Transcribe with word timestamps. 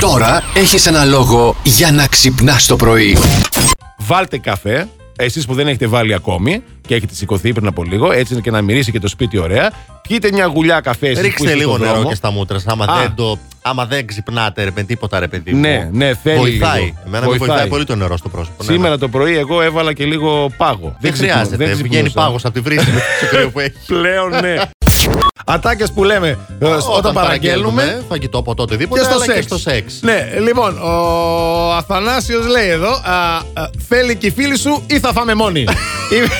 Τώρα 0.00 0.42
έχεις 0.54 0.86
ένα 0.86 1.04
λόγο 1.04 1.56
για 1.62 1.92
να 1.92 2.06
ξυπνάς 2.06 2.66
το 2.66 2.76
πρωί. 2.76 3.16
Βάλτε 3.98 4.38
καφέ, 4.38 4.88
εσείς 5.16 5.46
που 5.46 5.54
δεν 5.54 5.66
έχετε 5.68 5.86
βάλει 5.86 6.14
ακόμη 6.14 6.62
και 6.86 6.94
έχετε 6.94 7.14
σηκωθεί 7.14 7.52
πριν 7.52 7.66
από 7.66 7.82
λίγο, 7.84 8.12
έτσι 8.12 8.32
είναι 8.32 8.42
και 8.42 8.50
να 8.50 8.62
μυρίσει 8.62 8.92
και 8.92 9.00
το 9.00 9.08
σπίτι 9.08 9.38
ωραία. 9.38 9.72
Πιείτε 10.08 10.30
μια 10.32 10.44
γουλιά 10.46 10.80
καφέ 10.80 11.06
εσείς 11.06 11.16
που 11.18 11.22
Ρίξτε 11.22 11.44
είστε 11.44 11.56
λίγο 11.56 11.70
στον 11.70 11.80
νερό 11.80 11.92
δρόμο. 11.94 12.08
και 12.08 12.14
στα 12.14 12.30
μούτρα 12.30 12.58
σας, 12.58 12.72
άμα, 12.72 12.84
Α. 12.84 13.00
δεν 13.00 13.12
το, 13.14 13.38
άμα 13.62 13.84
δεν 13.86 14.06
ξυπνάτε 14.06 14.64
ρε, 14.64 14.70
με 14.74 14.82
τίποτα 14.82 15.18
ρε 15.18 15.28
παιδί 15.28 15.52
μου. 15.52 15.60
Ναι, 15.60 15.88
ναι, 15.92 16.14
θέλει 16.22 16.38
Βοηθάει. 16.38 16.82
λίγο. 16.82 16.94
Εμένα 17.06 17.26
με 17.28 17.36
βοηθάει 17.36 17.68
πολύ 17.68 17.84
το 17.84 17.94
νερό 17.94 18.16
στο 18.16 18.28
πρόσωπο. 18.28 18.62
ναι, 18.64 18.72
Σήμερα 18.72 18.90
ναι. 18.90 18.98
το 18.98 19.08
πρωί 19.08 19.36
εγώ 19.36 19.62
έβαλα 19.62 19.92
και 19.92 20.04
λίγο 20.04 20.50
πάγο. 20.56 20.96
Δεν 21.00 21.12
ξυπνώ- 21.12 21.32
χρειάζεται. 21.34 21.56
δεν 21.56 21.76
Βγαίνει 21.76 21.88
ξυπνούσα. 21.90 22.20
πάγος 22.20 22.44
από 22.44 22.54
τη 22.54 22.60
βρύση 22.60 22.90
με 22.90 23.00
το 23.20 23.26
κρύο 23.36 23.50
που 23.50 23.60
έχει. 23.60 23.72
Πλέον 23.86 24.30
ναι. 24.30 24.54
Ατάκες 25.48 25.92
που 25.92 26.04
λέμε 26.04 26.38
ε, 26.58 26.66
όταν, 26.96 27.12
παραγγέλνουμε. 27.14 28.04
Φαγητό, 28.08 28.42
ποτό, 28.42 28.64
Και 28.64 28.72
οτιδήποτε. 28.72 29.04
στο, 29.04 29.14
αλλά 29.14 29.24
σεξ. 29.24 29.36
και 29.36 29.42
στο 29.42 29.58
σεξ. 29.58 29.94
Ναι, 30.02 30.28
λοιπόν, 30.40 30.78
ο 30.82 31.72
Αθανάσιος 31.72 32.46
λέει 32.46 32.68
εδώ, 32.68 32.90
α, 32.90 33.36
α, 33.36 33.42
θέλει 33.88 34.16
και 34.16 34.26
η 34.26 34.30
φίλη 34.30 34.58
σου 34.58 34.82
ή 34.86 34.98
θα 34.98 35.12
φάμε 35.12 35.34
μόνοι. 35.34 35.60
Είπε- 36.16 36.30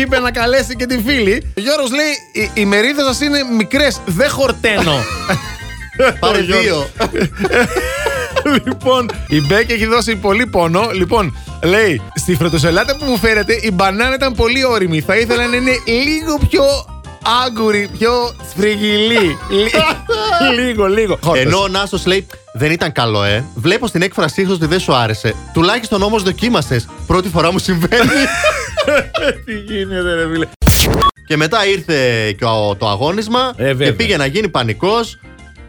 Είπε 0.00 0.18
να 0.18 0.30
καλέσει 0.30 0.76
και 0.76 0.86
τη 0.86 0.98
φίλη. 1.06 1.52
Ο 1.56 1.60
Γιώργος 1.60 1.90
λέει, 1.90 2.44
οι, 2.44 2.50
οι 2.60 2.64
μερίδες 2.64 3.04
σας 3.04 3.20
είναι 3.20 3.38
μικρές, 3.56 4.00
δεν 4.04 4.30
χορταίνω. 4.30 4.94
Πάρε 6.20 6.38
Ο 6.38 6.40
Γιώργος. 6.40 6.64
δύο. 6.64 6.86
λοιπόν, 8.66 9.10
η 9.28 9.40
Μπέκ 9.40 9.70
έχει 9.70 9.86
δώσει 9.86 10.16
πολύ 10.16 10.46
πόνο. 10.46 10.90
Λοιπόν, 10.92 11.36
λέει, 11.64 12.02
στη 12.14 12.34
φρετοσελάτα 12.34 12.96
που 12.96 13.04
μου 13.04 13.18
φέρετε, 13.18 13.58
η 13.62 13.70
μπανάνα 13.72 14.14
ήταν 14.14 14.32
πολύ 14.34 14.64
όρημη. 14.64 15.00
Θα 15.00 15.16
ήθελα 15.16 15.46
να 15.46 15.56
είναι 15.56 15.72
λίγο 15.86 16.38
πιο 16.48 16.62
άγκουρη, 17.44 17.88
πιο 17.98 18.34
σφριγγυλή. 18.50 19.38
Λι- 19.50 19.74
λίγο, 20.60 20.86
λίγο. 20.86 21.18
Ενώ 21.34 21.58
ο 21.62 21.68
Νάσος 21.68 22.06
λέει 22.06 22.26
δεν 22.52 22.70
ήταν 22.70 22.92
καλό, 22.92 23.24
ε. 23.24 23.44
Βλέπω 23.54 23.86
στην 23.86 24.02
έκφρασή 24.02 24.44
σου 24.44 24.52
ότι 24.52 24.66
δεν 24.66 24.80
σου 24.80 24.94
άρεσε. 24.94 25.34
Τουλάχιστον 25.52 26.02
όμως 26.02 26.22
δοκίμασες. 26.22 26.86
Πρώτη 27.06 27.28
φορά 27.28 27.52
μου 27.52 27.58
συμβαίνει. 27.58 28.02
Τι 29.44 29.52
γίνεται, 29.74 30.14
ρε 30.14 30.28
φίλε. 30.32 30.46
και 31.26 31.36
μετά 31.36 31.66
ήρθε 31.66 32.30
και 32.32 32.44
ο- 32.44 32.76
το 32.78 32.88
αγώνισμα 32.88 33.52
Ε, 33.56 33.64
βέβαια. 33.64 33.86
και 33.86 33.92
πήγε 33.92 34.16
να 34.16 34.26
γίνει 34.26 34.48
πανικός. 34.48 35.18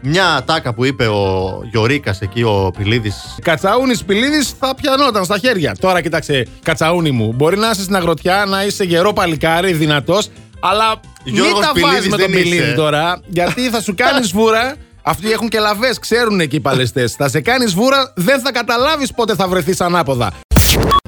Μια 0.00 0.42
τάκα 0.46 0.74
που 0.74 0.84
είπε 0.84 1.06
ο 1.06 1.60
Γιωρίκας 1.70 2.20
εκεί, 2.20 2.42
ο 2.42 2.72
Πιλίδη. 2.78 3.12
Κατσαούνι 3.42 3.98
Πιλίδη 4.06 4.46
θα 4.60 4.74
πιανόταν 4.74 5.24
στα 5.24 5.38
χέρια. 5.38 5.74
Τώρα 5.80 6.00
κοίταξε, 6.00 6.46
κατσαούνι 6.62 7.10
μου. 7.10 7.32
Μπορεί 7.32 7.56
να 7.58 7.70
είσαι 7.70 7.82
στην 7.82 7.96
αγροτιά, 7.96 8.44
να 8.48 8.64
είσαι 8.64 8.84
γερό 8.84 9.12
παλικάρι, 9.12 9.72
δυνατός, 9.72 10.28
αλλά 10.60 10.84
Γιώργος 10.84 11.00
μην 11.32 11.42
τα 11.60 11.60
βάζει 11.60 11.72
Πηλίδης 11.72 12.04
με 12.10 12.16
τον 12.16 12.18
δεν 12.18 12.30
Πιλίδη 12.30 12.62
είσαι. 12.62 12.72
τώρα, 12.72 13.20
γιατί 13.26 13.68
θα 13.70 13.80
σου 13.80 13.94
κάνει 13.94 14.26
βούρα. 14.34 14.74
Αυτοί 15.08 15.30
έχουν 15.32 15.48
και 15.48 15.58
λαβές, 15.58 15.98
ξέρουν 15.98 16.40
εκεί 16.40 16.56
οι 16.56 16.60
παλαιστές. 16.60 17.12
θα 17.12 17.28
σε 17.28 17.40
κάνεις 17.40 17.74
βούρα, 17.74 18.12
δεν 18.16 18.40
θα 18.40 18.52
καταλάβεις 18.52 19.12
πότε 19.12 19.34
θα 19.34 19.48
βρεθείς 19.48 19.80
ανάποδα. 19.80 20.32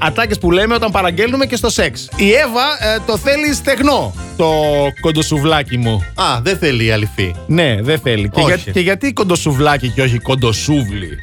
Ατάκες 0.00 0.38
που 0.38 0.50
λέμε 0.50 0.74
όταν 0.74 0.90
παραγγέλνουμε 0.90 1.46
και 1.46 1.56
στο 1.56 1.70
σεξ. 1.70 2.08
Η 2.16 2.30
Εύα 2.32 2.92
ε, 2.94 2.98
το 3.06 3.16
θέλει 3.16 3.54
στεγνό, 3.54 4.14
το 4.36 4.52
κοντοσουβλάκι 5.00 5.76
μου. 5.76 6.04
Α, 6.14 6.40
δεν 6.42 6.58
θέλει 6.58 6.84
η 6.84 6.90
αληθή. 6.90 7.34
Ναι, 7.46 7.76
δεν 7.82 7.98
θέλει. 7.98 8.28
Και, 8.28 8.40
Όχι. 8.40 8.54
για- 8.64 8.72
και 8.72 8.80
γιατί 8.80 9.12
κοντοσουβλάκι 9.12 9.88
και 9.88 10.02
όχι 10.02 10.18
κοντοσούβλι; 10.18 11.18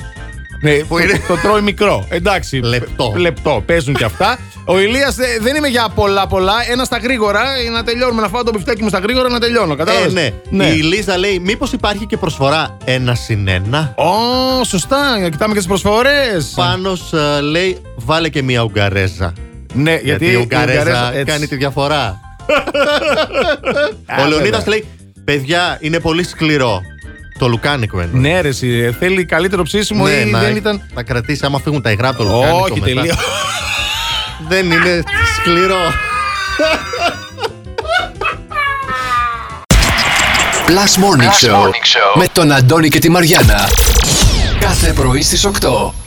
Ναι, 0.62 0.78
το, 0.78 0.98
είναι- 0.98 1.22
το 1.28 1.36
τρώει 1.38 1.62
μικρό. 1.62 2.06
Εντάξει. 2.10 2.58
Λεπτό. 2.64 3.12
π- 3.14 3.18
Λεπτό. 3.20 3.64
Παίζουν 3.66 3.94
και 3.96 4.04
αυτά. 4.04 4.38
Ο 4.68 4.80
Ηλίας 4.80 5.18
ε, 5.18 5.38
δεν 5.42 5.56
είμαι 5.56 5.68
για 5.68 5.88
πολλά 5.96 6.28
πολλά. 6.28 6.54
Ένα 6.72 6.84
στα 6.84 6.98
γρήγορα. 6.98 7.42
ε, 7.66 7.70
Να 7.70 7.84
τελειώνουμε. 7.84 8.22
Να 8.22 8.28
φάω 8.28 8.44
το 8.44 8.52
μπιφτέκι 8.52 8.84
μου 8.84 8.90
στα 8.90 9.00
γρήγορα 9.00 9.30
να 9.30 9.40
τελειώνω. 9.40 9.74
Ε, 9.74 9.76
Κατάλαβες. 9.76 10.14
ναι. 10.50 10.66
Η 10.66 10.82
Λίζα 10.82 11.18
λέει, 11.18 11.40
μήπως 11.44 11.72
υπάρχει 11.72 12.06
και 12.06 12.18
προσφορά 12.18 12.78
ένα 12.86 13.16
συν 13.16 13.48
ένα; 13.48 13.94
Ω, 13.98 14.64
σωστά. 14.64 15.30
Κοιτάμε 15.32 15.54
και 15.54 15.60
τις 15.60 15.68
προσφορές. 15.68 16.52
Πάνω 16.56 16.98
λέει, 17.42 17.78
βάλε 17.96 18.30
και 18.30 18.42
μια 18.44 18.62
Ουγγαρέζα. 18.62 19.34
Ναι, 19.74 19.92
Γιατί, 19.92 20.06
γιατί, 20.06 20.26
η 20.26 20.36
Ουγγαρέζα 20.36 20.80
Ουγγαρέζα 20.82 21.14
έτσι. 21.14 21.24
κάνει 21.32 21.48
τη 21.48 21.56
διαφορά. 21.56 22.20
Α, 24.20 24.24
ο 24.24 24.28
Λεωνίδας 24.28 24.64
βέβαια. 24.64 24.64
λέει: 24.68 24.86
Παιδιά, 25.24 25.78
είναι 25.82 26.00
πολύ 26.00 26.24
σκληρό. 26.24 26.82
Το 27.40 27.48
λουκάνικο 27.48 28.00
εννοεί. 28.02 28.22
Ναι, 28.22 28.42
ρε, 28.42 28.48
εσύ, 28.48 28.70
ε, 28.70 28.92
θέλει 28.92 29.26
καλύτερο 29.26 29.64
ψήσιμο 29.64 30.06
ή 30.26 30.30
να 30.30 30.40
δεν 30.40 30.56
ήταν. 30.56 30.82
τα 30.94 31.04
κρατήσει 31.04 31.46
άμα 31.46 31.60
φύγουν 31.60 31.82
τα 31.82 31.92
υγρά 31.92 32.08
από 32.10 32.18
το 32.18 32.24
λουκάνικο. 32.24 32.58
Όχι, 32.64 32.72
μετά. 32.80 32.86
τελείω. 32.86 33.14
Δεν 34.40 34.72
είναι 34.72 35.04
σκληρό. 35.36 35.94
Plus 40.68 41.04
Morning, 41.04 41.48
Show, 41.48 41.72
με 42.14 42.28
τον 42.32 42.52
Αντώνη 42.52 42.90
και 42.90 43.00
τη 43.00 43.10
Μαριάνα. 43.10 43.70
Κάθε 44.60 44.94
πρωί 44.94 45.22
στις 45.22 45.46
8. 45.46 46.05